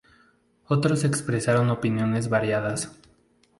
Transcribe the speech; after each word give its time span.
Otros 0.67 1.03
expresaron 1.03 1.69
opiniones 1.69 2.27
variadas. 2.27 2.91